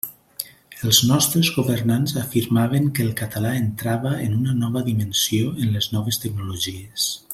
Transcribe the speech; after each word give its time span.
Els 0.91 1.01
nostres 1.09 1.51
governants 1.57 2.15
afirmaven 2.21 2.89
que 2.99 3.05
el 3.07 3.11
català 3.21 3.51
entrava 3.59 4.15
en 4.29 4.33
una 4.39 4.57
nova 4.63 4.83
dimensió 4.89 5.53
en 5.53 5.77
les 5.77 5.91
noves 5.99 6.21
tecnologies. 6.25 7.07